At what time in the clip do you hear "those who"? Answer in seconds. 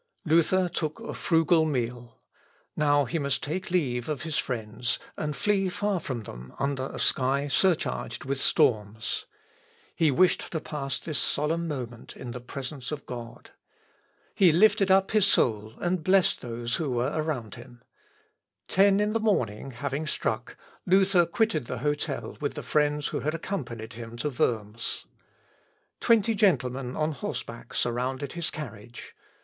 16.41-16.89